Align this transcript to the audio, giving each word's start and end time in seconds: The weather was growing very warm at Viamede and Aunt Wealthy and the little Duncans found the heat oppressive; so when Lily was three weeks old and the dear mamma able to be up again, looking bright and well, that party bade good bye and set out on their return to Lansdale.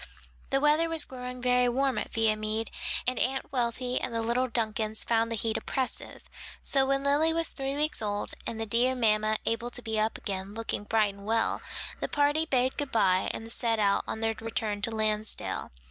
The 0.49 0.59
weather 0.59 0.89
was 0.89 1.05
growing 1.05 1.43
very 1.43 1.69
warm 1.69 1.99
at 1.99 2.11
Viamede 2.11 2.71
and 3.05 3.19
Aunt 3.19 3.51
Wealthy 3.51 4.01
and 4.01 4.15
the 4.15 4.23
little 4.23 4.47
Duncans 4.47 5.03
found 5.03 5.31
the 5.31 5.35
heat 5.35 5.57
oppressive; 5.57 6.23
so 6.63 6.87
when 6.87 7.03
Lily 7.03 7.31
was 7.33 7.49
three 7.49 7.75
weeks 7.75 8.01
old 8.01 8.31
and 8.47 8.59
the 8.59 8.65
dear 8.65 8.95
mamma 8.95 9.37
able 9.45 9.69
to 9.69 9.81
be 9.83 9.99
up 9.99 10.17
again, 10.17 10.55
looking 10.55 10.85
bright 10.85 11.13
and 11.13 11.27
well, 11.27 11.61
that 11.99 12.11
party 12.11 12.47
bade 12.47 12.77
good 12.77 12.91
bye 12.91 13.29
and 13.31 13.51
set 13.51 13.77
out 13.77 14.03
on 14.07 14.21
their 14.21 14.33
return 14.41 14.81
to 14.81 14.89
Lansdale. 14.89 15.71